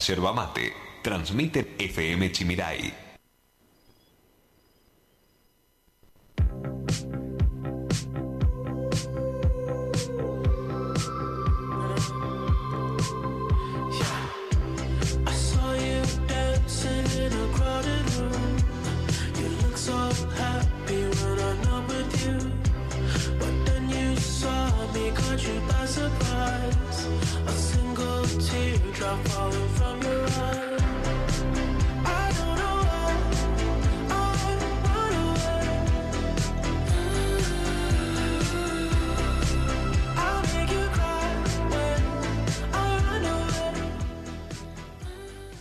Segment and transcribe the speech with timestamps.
[0.00, 0.72] Yerba Mate,
[1.02, 3.07] transmite FM Chimirai.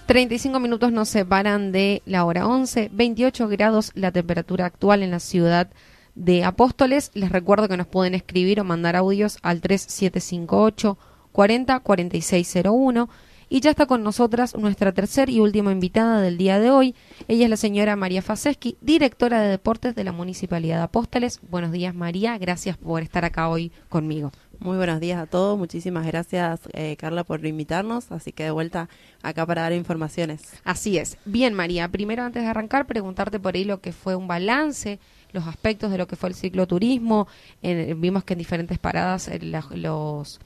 [0.08, 5.20] 35 minutos nos separan de la hora 11, 28 grados la temperatura actual en la
[5.20, 5.70] ciudad
[6.16, 7.12] de Apóstoles.
[7.14, 10.98] Les recuerdo que nos pueden escribir o mandar audios al 3758
[11.34, 13.10] 40 4601
[13.50, 16.96] y ya está con nosotras nuestra tercera y última invitada del día de hoy.
[17.28, 21.40] Ella es la señora María Faseski, directora de deportes de la Municipalidad de Apóstoles.
[21.50, 24.32] Buenos días María, gracias por estar acá hoy conmigo.
[24.60, 28.90] Muy buenos días a todos, muchísimas gracias eh, Carla por invitarnos, así que de vuelta
[29.22, 30.42] acá para dar informaciones.
[30.64, 31.18] Así es.
[31.26, 34.98] Bien, María, primero antes de arrancar, preguntarte por ahí lo que fue un balance,
[35.32, 37.28] los aspectos de lo que fue el cicloturismo.
[37.62, 40.40] En- vimos que en diferentes paradas eh, la- los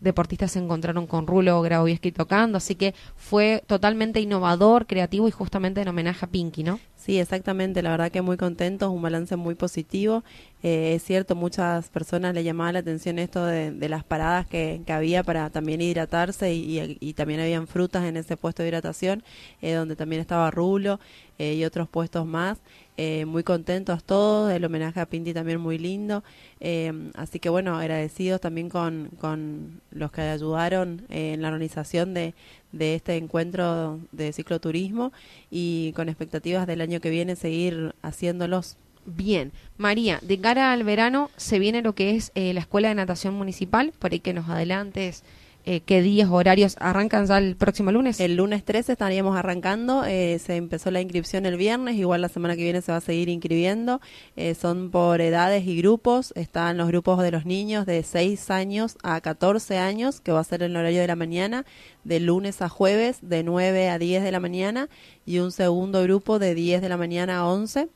[0.00, 5.80] deportistas se encontraron con Rulo Grabovieski tocando, así que fue totalmente innovador, creativo y justamente
[5.80, 6.80] en homenaje a Pinky, ¿no?
[6.96, 10.24] Sí, exactamente, la verdad que muy contentos, un balance muy positivo.
[10.62, 14.80] Eh, es cierto, muchas personas le llamaba la atención esto de, de las paradas que,
[14.84, 18.70] que había para también hidratarse y, y- y también habían frutas en ese puesto de
[18.70, 19.22] hidratación,
[19.62, 20.98] eh, donde también estaba Rulo
[21.38, 22.58] eh, y otros puestos más.
[22.98, 26.24] Eh, muy contentos todos, el homenaje a Pinti también muy lindo.
[26.60, 32.14] Eh, así que bueno, agradecidos también con, con los que ayudaron eh, en la organización
[32.14, 32.34] de,
[32.72, 35.12] de este encuentro de cicloturismo
[35.50, 38.76] y con expectativas del año que viene seguir haciéndolos.
[39.08, 42.96] Bien, María, de cara al verano se viene lo que es eh, la Escuela de
[42.96, 45.22] Natación Municipal, por ahí que nos adelantes
[45.68, 48.20] eh, qué días, horarios arrancan ya el próximo lunes.
[48.20, 52.54] El lunes 13 estaríamos arrancando, eh, se empezó la inscripción el viernes, igual la semana
[52.54, 54.00] que viene se va a seguir inscribiendo,
[54.36, 58.96] eh, son por edades y grupos, están los grupos de los niños de 6 años
[59.02, 61.66] a 14 años, que va a ser el horario de la mañana,
[62.04, 64.88] de lunes a jueves, de 9 a 10 de la mañana,
[65.24, 67.88] y un segundo grupo de 10 de la mañana a 11.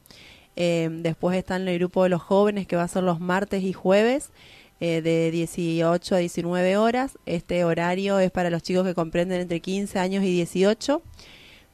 [0.56, 3.72] Eh, después están el grupo de los jóvenes, que va a ser los martes y
[3.72, 4.30] jueves,
[4.80, 7.18] eh, de 18 a 19 horas.
[7.26, 11.02] Este horario es para los chicos que comprenden entre 15 años y 18.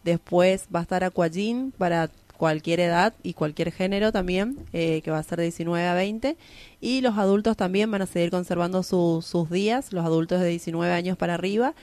[0.04, 5.18] Después va a estar Aquagym para cualquier edad y cualquier género también, eh, que va
[5.18, 6.36] a ser de 19 a 20.
[6.80, 10.92] Y los adultos también van a seguir conservando su- sus días, los adultos de 19
[10.92, 11.74] años para arriba,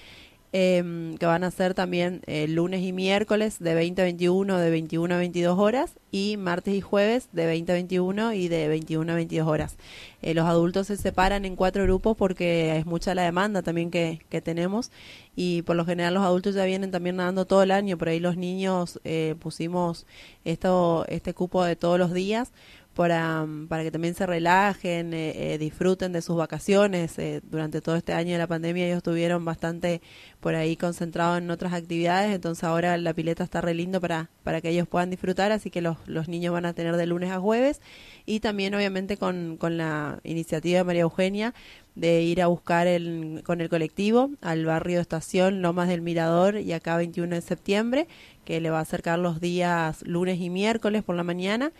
[0.53, 4.69] em, que van a ser también eh, lunes y miércoles de 20 a 21, de
[4.69, 9.12] 21 a 22 horas, y martes y jueves de 20 a 21 y de 21
[9.12, 9.78] a 22 horas.
[10.22, 14.22] Eh, los adultos se separan en cuatro grupos porque es mucha la demanda también que,
[14.30, 14.92] que tenemos
[15.36, 18.19] y por lo general los adultos ya vienen también nadando todo el año, por ahí
[18.19, 20.06] los niños eh, pusimos
[20.46, 22.52] esto, este cupo de todos los días
[22.94, 27.18] para, para que también se relajen, eh, eh, disfruten de sus vacaciones.
[27.20, 30.02] eh, durante todo este año de la pandemia ellos estuvieron bastante
[30.40, 34.62] por ahí concentrados en otras actividades, entonces ahora la pileta está re lindo para, para
[34.62, 37.40] que ellos puedan disfrutar, así que los, los niños van a tener de lunes a
[37.40, 37.81] jueves
[38.26, 41.54] y también obviamente con, con la iniciativa de María Eugenia
[41.96, 46.74] de ir a buscar el, con el colectivo al barrio Estación Lomas del Mirador y
[46.74, 48.08] acá 21 de septiembre,
[48.46, 51.72] que le va a acercar los días lunes y miércoles por la mañana.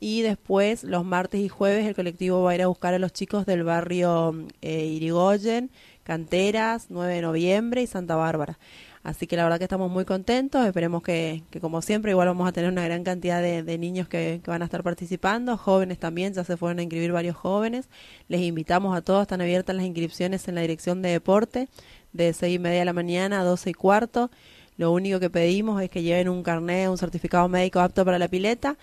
[0.00, 3.12] Y después, los martes y jueves, el colectivo va a ir a buscar a los
[3.12, 5.70] chicos del barrio eh, Irigoyen,
[6.04, 8.58] Canteras, 9 de noviembre y Santa Bárbara.
[9.02, 12.48] Así que la verdad que estamos muy contentos, esperemos que, que como siempre igual vamos
[12.48, 15.98] a tener una gran cantidad de, de niños que, que van a estar participando, jóvenes
[15.98, 17.88] también, ya se fueron a inscribir varios jóvenes,
[18.28, 21.68] les invitamos a todos, están abiertas las inscripciones en la dirección de deporte
[22.12, 24.30] de seis y media de la mañana a 12 y cuarto,
[24.76, 28.28] lo único que pedimos es que lleven un carnet, un certificado médico apto para la
[28.28, 28.76] pileta,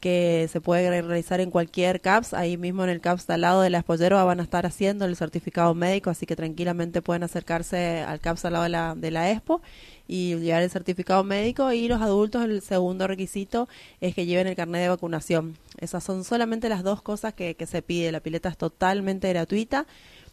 [0.00, 3.70] que se puede realizar en cualquier CAPS, ahí mismo en el CAPS al lado de
[3.70, 8.20] la Espolleroa van a estar haciendo el certificado médico, así que tranquilamente pueden acercarse al
[8.20, 9.60] CAPS al lado de la, de la Expo
[10.06, 11.72] y llevar el certificado médico.
[11.72, 13.68] Y los adultos el segundo requisito
[14.00, 15.56] es que lleven el carnet de vacunación.
[15.78, 19.86] Esas son solamente las dos cosas que, que se pide, la pileta es totalmente gratuita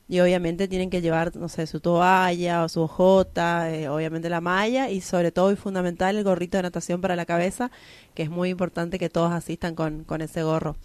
[0.08, 4.42] y obviamente tienen que llevar, no sé, su toalla o su ojota, eh, obviamente la
[4.42, 7.72] malla y sobre todo y fundamental el gorrito de natación para la cabeza,
[8.14, 10.76] que es muy importante que todos asistan con, con ese gorro.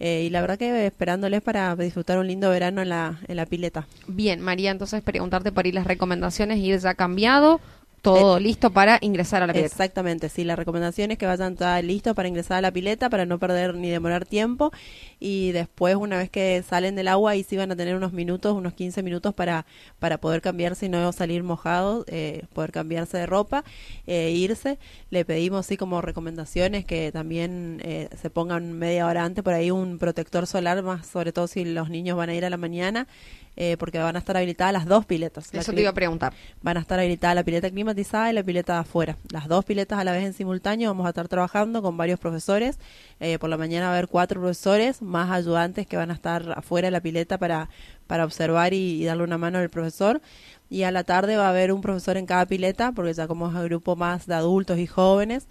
[0.00, 3.46] Eh, y la verdad que esperándoles para disfrutar un lindo verano en la, en la
[3.46, 3.86] pileta.
[4.08, 7.60] Bien, María, entonces preguntarte por ahí las recomendaciones, ir ya cambiado
[8.04, 9.66] todo listo para ingresar a la pileta.
[9.66, 13.24] Exactamente, sí, la recomendación es que vayan todas listos para ingresar a la pileta, para
[13.24, 14.72] no perder ni demorar tiempo.
[15.18, 18.54] Y después, una vez que salen del agua, ahí sí van a tener unos minutos,
[18.54, 19.64] unos 15 minutos para,
[19.98, 23.64] para poder cambiarse y no salir mojados, eh, poder cambiarse de ropa,
[24.06, 24.78] e irse.
[25.08, 29.70] Le pedimos, sí, como recomendaciones que también eh, se pongan media hora antes, por ahí
[29.70, 33.08] un protector solar, más sobre todo si los niños van a ir a la mañana.
[33.56, 35.48] Eh, porque van a estar habilitadas las dos piletas.
[35.54, 36.32] Eso te iba a preguntar.
[36.60, 39.16] van a estar habilitadas la pileta climatizada y la pileta de afuera.
[39.30, 42.80] Las dos piletas a la vez en simultáneo vamos a estar trabajando con varios profesores.
[43.20, 46.52] Eh, por la mañana va a haber cuatro profesores más ayudantes que van a estar
[46.56, 47.68] afuera de la pileta para,
[48.08, 50.20] para observar y, y darle una mano al profesor.
[50.68, 53.48] Y a la tarde va a haber un profesor en cada pileta, porque ya como
[53.48, 55.46] es el grupo más de adultos y jóvenes,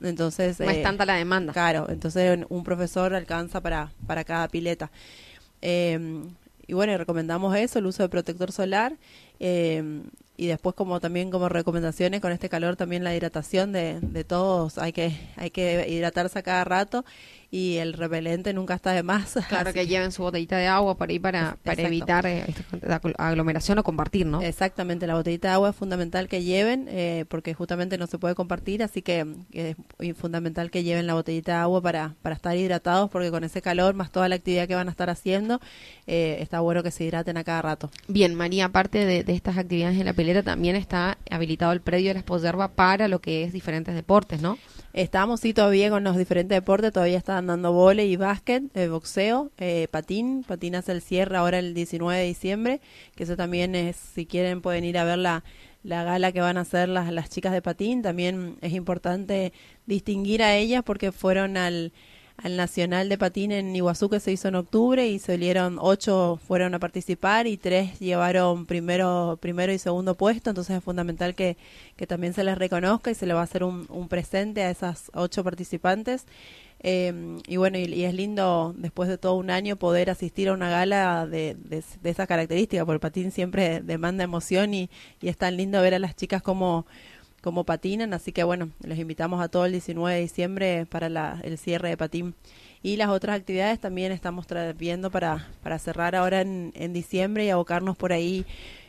[0.00, 0.60] entonces...
[0.60, 1.52] No es eh, tanta la demanda.
[1.52, 4.92] Claro, entonces un profesor alcanza para, para cada pileta.
[5.60, 6.22] Eh,
[6.68, 8.96] y bueno, y recomendamos eso, el uso de protector solar.
[9.40, 10.02] eh,
[10.38, 14.78] y después como también como recomendaciones con este calor también la hidratación de, de todos.
[14.78, 17.04] Hay que, hay que hidratarse a cada rato
[17.50, 19.38] y el repelente nunca está de más.
[19.48, 22.44] Claro, que lleven su botellita de agua para ir para, para evitar eh,
[23.16, 24.42] aglomeración o compartir, ¿no?
[24.42, 28.34] Exactamente, la botellita de agua es fundamental que lleven, eh, porque justamente no se puede
[28.34, 33.10] compartir, así que es fundamental que lleven la botellita de agua para, para estar hidratados,
[33.10, 35.60] porque con ese calor, más toda la actividad que van a estar haciendo,
[36.06, 37.90] eh, está bueno que se hidraten a cada rato.
[38.08, 42.08] Bien, María, aparte de, de estas actividades en la pileta, también está habilitado el predio
[42.08, 44.58] de la Esposerva para lo que es diferentes deportes, ¿no?
[44.98, 49.52] Estamos, sí, todavía con los diferentes deportes, todavía están dando vóley y básquet, eh, boxeo,
[49.56, 52.80] eh, patín, patín hace el cierre ahora el 19 de diciembre,
[53.14, 55.44] que eso también es, si quieren pueden ir a ver la,
[55.84, 59.52] la gala que van a hacer las, las chicas de patín, también es importante
[59.86, 61.92] distinguir a ellas porque fueron al,
[62.38, 66.72] al Nacional de Patín en Iguazú que se hizo en octubre y salieron ocho fueron
[66.74, 70.50] a participar y tres llevaron primero primero y segundo puesto.
[70.50, 71.56] Entonces es fundamental que,
[71.96, 74.70] que también se les reconozca y se le va a hacer un, un presente a
[74.70, 76.26] esas ocho participantes.
[76.80, 80.70] Eh, y bueno y, es lindo después de todo un año poder asistir a una
[80.70, 84.88] gala de, de, de esa característica porque el patín siempre demanda emoción y,
[85.20, 86.86] y es tan lindo ver a las chicas como
[87.48, 91.40] como patinan, así que bueno, les invitamos a todo el 19 de diciembre para la,
[91.42, 92.34] el cierre de patín.
[92.82, 94.44] Y las otras actividades también estamos
[94.76, 98.44] viendo para, para cerrar ahora en, en diciembre y abocarnos por ahí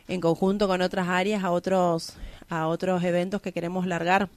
[0.08, 2.18] en conjunto con otras áreas a otros,
[2.50, 4.28] a otros eventos que queremos largar,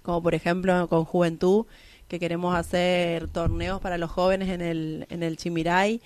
[0.00, 1.66] como por ejemplo con Juventud,
[2.08, 6.00] que queremos hacer torneos para los jóvenes en el, en el Chimiray.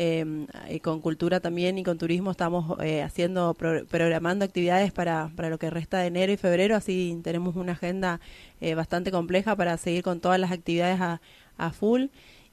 [0.00, 5.28] Eh, y con cultura también y con turismo estamos eh, haciendo pro- programando actividades para,
[5.34, 8.20] para lo que resta de enero y febrero así tenemos una agenda
[8.60, 11.20] eh, bastante compleja para seguir con todas las actividades a,
[11.56, 12.04] a full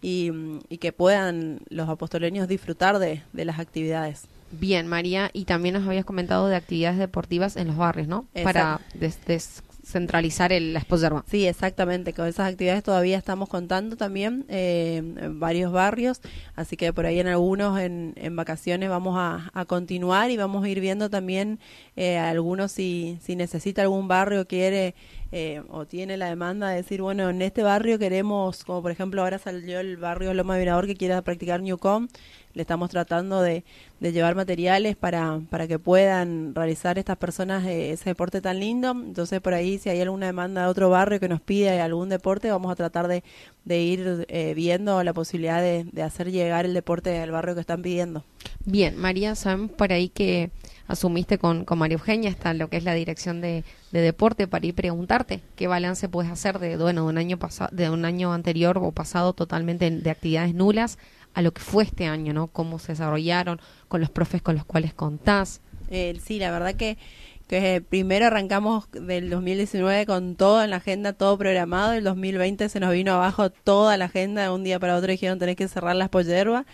[0.01, 5.45] y, mm, y que puedan los apostoleños disfrutar de, de las actividades Bien, María, y
[5.45, 8.25] también nos habías comentado de actividades deportivas en los barrios, ¿no?
[8.43, 8.79] Para
[9.27, 11.23] des- descentralizar el, la Esposerva.
[11.29, 12.11] Sí, exactamente.
[12.11, 16.21] Con esas actividades todavía estamos contando también eh, en varios barrios,
[16.55, 20.63] así que por ahí en algunos en, en vacaciones vamos a, a continuar y vamos
[20.65, 21.59] a ir viendo también
[21.95, 24.95] eh, algunos si, si necesita algún barrio quiere
[25.31, 29.21] eh, o tiene la demanda de decir, bueno, en este barrio queremos, como por ejemplo
[29.21, 32.07] ahora salió el barrio Loma Mirador que quiera practicar Newcom,
[32.55, 33.63] le estamos tratando de,
[33.99, 38.91] llevar materiales para, para que puedan realizar estas personas eh, ese deporte tan lindo.
[38.91, 42.51] Entonces, por ahí, si hay alguna demanda de otro barrio que nos pide algún deporte,
[42.51, 43.23] vamos a tratar de,
[43.67, 48.23] ir eh, viendo la posibilidad de, hacer llegar el deporte al barrio que están pidiendo.
[48.63, 50.51] Bien, María, sabemos por ahí que
[50.87, 54.65] asumiste con, con María Eugenia hasta lo que es la dirección de, de deporte para
[54.65, 58.33] ir preguntarte qué balance puedes hacer de bueno de un año pasado de un año
[58.33, 60.97] anterior o pasado totalmente de actividades nulas
[61.35, 62.47] a lo que fue este año, ¿no?
[62.47, 65.61] Cómo se desarrollaron con los profes con los cuales contás.
[65.91, 66.97] Eh, sí, la verdad que,
[67.47, 71.93] que primero arrancamos del 2019 con todo en la agenda, todo programado.
[71.93, 74.43] El 2020 se nos vino abajo toda la agenda.
[74.43, 76.65] De un día para otro dijeron tenés que cerrar las pollerbas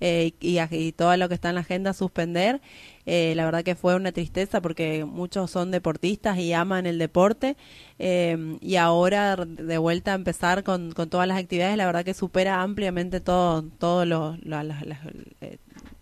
[0.00, 2.60] eh, y, y todo lo que está en la agenda suspender.
[3.06, 7.56] Eh, la verdad que fue una tristeza porque muchos son deportistas y aman el deporte
[7.98, 12.14] eh, y ahora de vuelta a empezar con, con todas las actividades la verdad que
[12.14, 14.84] supera ampliamente todo todo lo, lo- las-
[15.40, 15.58] eh,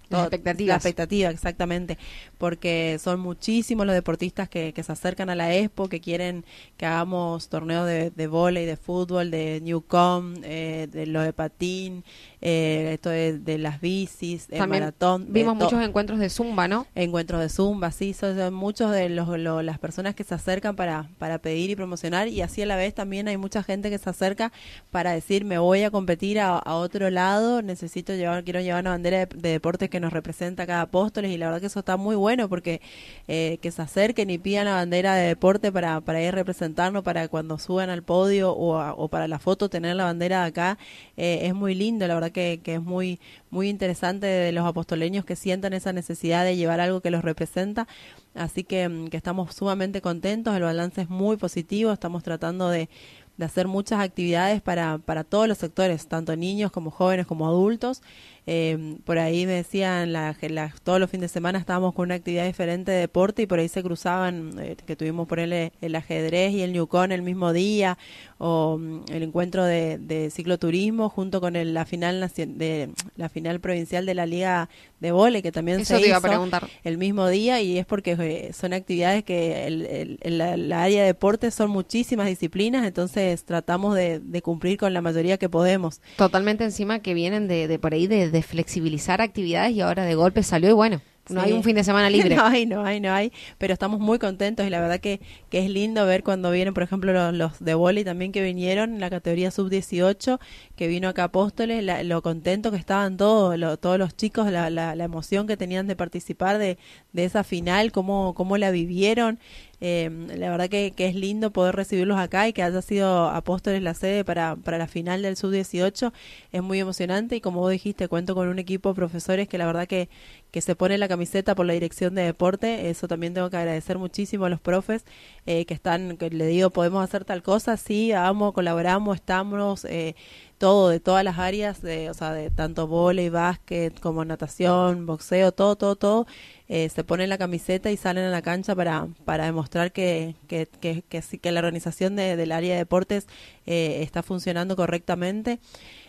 [0.08, 0.68] Las expectativas.
[0.68, 1.98] la expectativa exactamente
[2.38, 6.44] porque son muchísimos los deportistas que, que se acercan a la expo que quieren
[6.76, 12.04] que hagamos torneos de, de vóley de fútbol de Newcom eh, de lo de patín
[12.42, 15.26] eh, esto de, de las bicis, el También maratón.
[15.30, 16.86] vimos muchos encuentros de Zumba, ¿no?
[16.94, 20.74] encuentros de Zumba, sí, son son muchos de los, lo- las personas que se acercan
[20.76, 23.98] para, para pedir y promocionar y así a la vez también hay mucha gente que
[23.98, 24.52] se acerca
[24.90, 28.90] para decir me voy a competir a, a otro lado, necesito llevar, quiero llevar una
[28.90, 31.96] bandera de, de deportes que nos representa cada apóstoles y la verdad que eso está
[31.96, 32.80] muy bueno porque
[33.28, 37.28] eh, que se acerquen y pidan la bandera de deporte para, para ir representarnos, para
[37.28, 40.78] cuando suban al podio o, a- o para la foto tener la bandera de acá,
[41.16, 43.20] eh, es muy lindo, la verdad que, que es muy,
[43.50, 47.86] muy interesante de los apostoleños que sientan esa necesidad de llevar algo que los representa.
[48.34, 52.88] Así que, mm, que estamos sumamente contentos, el balance es muy positivo, estamos tratando de,
[53.36, 58.02] de hacer muchas actividades para, para todos los sectores, tanto niños como jóvenes como adultos.
[58.46, 62.16] Eh, por ahí me decían, la, la- todos los fines de semana estábamos con una
[62.16, 65.94] actividad diferente de deporte y por ahí se cruzaban, eh, que tuvimos por él el
[65.94, 67.98] ajedrez y el Newcon el mismo día,
[68.38, 73.60] o mm, el encuentro de, de cicloturismo junto con el- la final de la final
[73.60, 74.68] provincial de la Liga
[74.98, 76.68] de Vole, que también Eso se a hizo preguntar.
[76.82, 80.82] el mismo día y es porque eh, son actividades que el, el- el- la, la
[80.82, 85.48] área de deportes son muchísimas disciplinas, entonces tratamos de, de cumplir con la mayoría que
[85.48, 86.00] podemos.
[86.16, 90.14] Totalmente encima que vienen de, de por ahí de, de flexibilizar actividades y ahora de
[90.16, 91.46] golpe salió y bueno, no Sí.
[91.46, 92.34] hay un fin de semana libre.
[92.34, 95.20] No hay, no hay, no hay, pero estamos muy contentos y la verdad que,
[95.50, 98.94] que es lindo ver cuando vienen, por ejemplo, los, los de vóley también que vinieron
[98.94, 100.40] en la categoría sub-18,
[100.74, 104.68] que vino acá Apóstoles, la- lo contento que estaban todos, lo- todos los chicos, la,
[104.70, 106.76] la, la emoción que tenían de participar de,
[107.12, 109.38] de esa final, cómo, cómo la vivieron.
[109.84, 113.82] Eh, la verdad que, que es lindo poder recibirlos acá y que haya sido Apóstoles
[113.82, 116.12] la sede para, para la final del sub-18
[116.52, 119.66] es muy emocionante y como vos dijiste, cuento con un equipo de profesores que la
[119.66, 120.08] verdad que,
[120.52, 123.98] que se pone la camiseta por la dirección de deporte, eso también tengo que agradecer
[123.98, 125.04] muchísimo a los profes
[125.46, 130.14] eh, que están, que le digo, podemos hacer tal cosa, sí, vamos, colaboramos, estamos, eh,
[130.62, 135.50] todo, de todas las áreas, de, o sea, de tanto vóley, básquet, como natación, boxeo,
[135.52, 136.26] todo, todo, todo,
[136.68, 140.68] eh, se ponen la camiseta y salen a la cancha para, para demostrar que, que,
[140.80, 141.02] que,
[141.40, 143.26] que la organización de- del área de deportes
[143.66, 145.58] eh, está funcionando correctamente.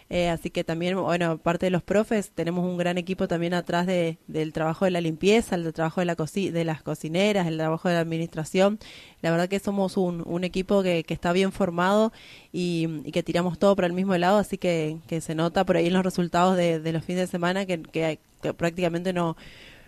[0.10, 3.88] Eh, así que también, bueno, aparte de los profes, tenemos un gran equipo también atrás
[3.88, 7.90] de, del trabajo de la limpieza, el trabajo de, la de las cocineras, el trabajo
[7.90, 8.80] de la administración.
[9.22, 12.12] La verdad que somos un, un equipo que, que está bien formado
[12.52, 15.78] y, y que tiramos todo para el mismo lado, así que, que se nota por
[15.78, 19.36] ahí en los resultados de, de los fines de semana que, que, que prácticamente no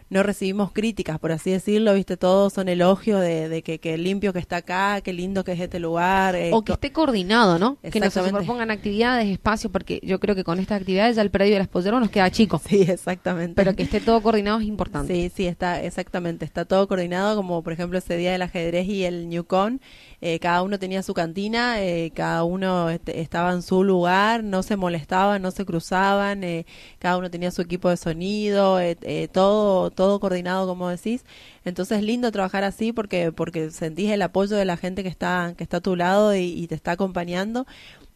[0.09, 4.33] no recibimos críticas, por así decirlo, viste, todos son elogios de, de que, que limpio
[4.33, 6.35] que está acá, qué lindo que es este lugar.
[6.35, 7.77] eh, O que esté coordinado, ¿no?
[7.81, 11.53] Que nos propongan actividades, espacios, porque yo creo que con estas actividades ya el predio
[11.53, 12.61] de las polleras nos queda chico.
[12.67, 13.55] Sí, exactamente.
[13.55, 15.13] Pero que esté todo coordinado es importante.
[15.13, 19.03] Sí, sí, está exactamente, está todo coordinado, como por ejemplo ese día del ajedrez y
[19.05, 19.81] el Newcon,
[20.21, 24.63] eh, cada uno tenía su cantina, eh, cada uno este, estaba en su lugar, no
[24.63, 26.65] se molestaban, no se cruzaban, eh,
[26.99, 31.23] cada uno tenía su equipo de sonido, eh, eh, todo, todo coordinado, como decís.
[31.63, 35.53] Entonces es lindo trabajar así porque, porque sentís el apoyo de la gente que está,
[35.57, 37.65] que está a tu lado y, y te está acompañando.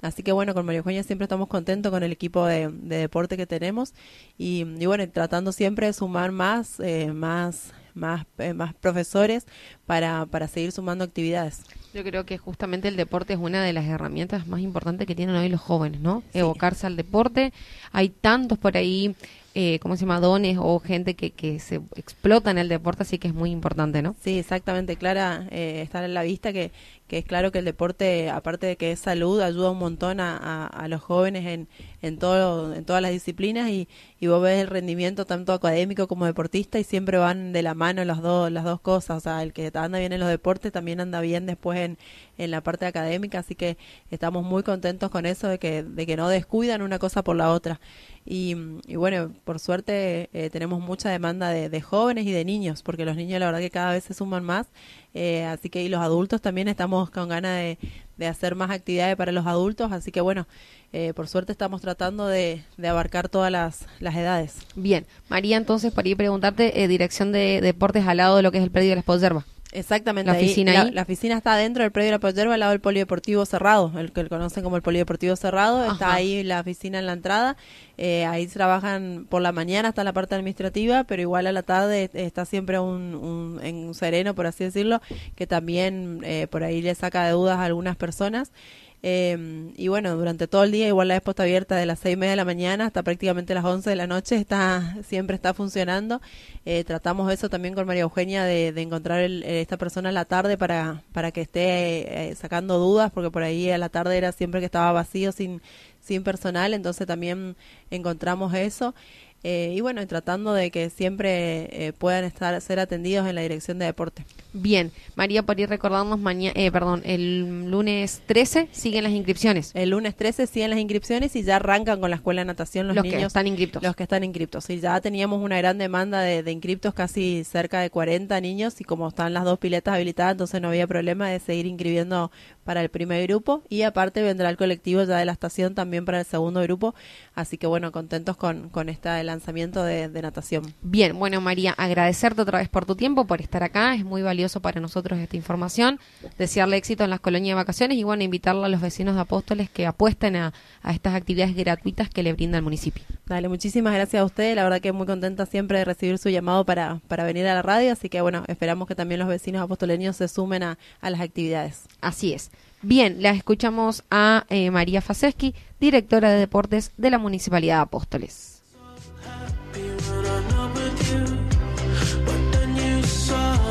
[0.01, 3.36] Así que bueno, con María Eugenia siempre estamos contentos con el equipo de, de deporte
[3.36, 3.93] que tenemos
[4.38, 9.45] y, y bueno, tratando siempre de sumar más, eh, más, más, eh, más profesores
[9.86, 11.63] para, para seguir sumando actividades.
[11.93, 15.36] Yo creo que justamente el deporte es una de las herramientas más importantes que tienen
[15.36, 16.24] hoy los jóvenes, ¿no?
[16.31, 16.39] Sí.
[16.39, 17.51] Evocarse al deporte.
[17.91, 19.15] Hay tantos por ahí,
[19.62, 20.22] eh, ¿cómo se llama?
[20.22, 24.01] Dones o gente que, que se explota en el deporte, así que es muy importante,
[24.01, 24.16] ¿no?
[24.22, 26.72] Sí, exactamente, Clara, eh, está en la vista que,
[27.10, 30.68] que es claro que el deporte, aparte de que es salud, ayuda un montón a,
[30.68, 31.68] a, los jóvenes en,
[32.04, 33.88] en, todo, en todas las disciplinas y,
[34.20, 38.06] y vos ves el rendimiento tanto académico como deportista y siempre van de la mano
[38.06, 41.00] las dos, las dos cosas, o sea, el que anda bien en los deportes también
[41.00, 41.98] anda bien después en,
[42.38, 43.78] en la parte académica, así que
[44.12, 47.51] estamos muy contentos con eso de que, de que no descuidan una cosa por la
[47.51, 47.82] otra.
[48.25, 52.84] Y, y bueno, por suerte eh, tenemos mucha demanda de, de jóvenes y de niños,
[52.84, 54.68] porque los niños la verdad que cada vez se suman más,
[55.13, 57.78] eh, así que y los adultos también estamos con ganas de,
[58.18, 60.48] de hacer más actividades para los adultos, así que bueno,
[60.92, 64.58] eh, por suerte estamos tratando de, de abarcar todas las, las edades.
[64.75, 65.06] Bien.
[65.30, 68.63] María, entonces, para ir preguntarte, eh, dirección de deportes al lado de lo que es
[68.63, 69.46] el predio de las polleras.
[69.72, 70.32] Exactamente.
[70.32, 70.92] ¿La oficina ahí?
[70.92, 74.12] la oficina está dentro del predio de la Pollerba, al lado del polideportivo cerrado, el
[74.12, 75.92] que conocen como el polideportivo cerrado.
[75.92, 77.56] Está ahí la oficina en la entrada.
[77.98, 82.10] Eh, ahí trabajan por la mañana hasta la parte administrativa, pero igual a la tarde
[82.14, 85.02] está siempre un, un, en un sereno, por así decirlo,
[85.36, 88.52] que también eh, por ahí le saca de dudas a algunas personas.
[89.01, 92.18] Eh, y bueno, durante todo el día igual la expo abierta de las seis y
[92.18, 96.22] media de la mañana hasta prácticamente las 11 de la noche, está siempre está funcionando.
[96.65, 100.12] Eh, tratamos eso también con María Eugenia de, de encontrar el- eh, esta persona a
[100.12, 104.18] la tarde para, para que esté eh, sacando dudas, porque por ahí a la tarde
[104.18, 105.62] era siempre que estaba vacío sin,
[106.01, 107.56] sin personal, entonces también
[107.91, 108.94] encontramos eso.
[109.43, 113.41] Eh, y bueno, y tratando de que siempre eh, puedan estar ser atendidos en la
[113.41, 114.25] dirección de deporte.
[114.51, 119.72] Bien, María, por ir recordamos, mañana, eh, perdón, el lunes 13 siguen las inscripciones.
[119.75, 122.96] El lunes 13 siguen las inscripciones y ya arrancan con la escuela de natación los,
[122.96, 123.19] Los niños.
[123.19, 123.84] que están inscriptos.
[123.84, 124.69] Los que están inscriptos.
[124.69, 128.84] Y ya teníamos una gran demanda de, de inscriptos, casi cerca de 40 niños, y
[128.84, 132.31] como están las dos piletas habilitadas, entonces no había problema de seguir inscribiendo
[132.65, 133.63] para el primer grupo.
[133.69, 136.93] Y aparte vendrá el colectivo ya de la estación también para el segundo grupo.
[137.36, 140.74] Así que bueno, contentos con, con este lanzamiento de, de natación.
[140.81, 144.59] Bien, bueno María, agradecerte otra vez por tu tiempo, por estar acá, es muy valioso
[144.59, 146.00] para nosotros esta información,
[146.38, 149.69] desearle éxito en las colonias de vacaciones y bueno, invitarle a los vecinos de Apóstoles
[149.69, 153.03] que apuesten a, a estas actividades gratuitas que le brinda el municipio.
[153.25, 154.55] Dale, muchísimas gracias a usted.
[154.55, 157.62] La verdad que muy contenta siempre de recibir su llamado para, para venir a la
[157.62, 157.93] radio.
[157.93, 161.83] Así que bueno, esperamos que también los vecinos apostoleños se sumen a, a las actividades.
[162.01, 162.50] Así es.
[162.81, 168.59] Bien, la escuchamos a eh, María Faseski, directora de deportes de la Municipalidad de Apóstoles.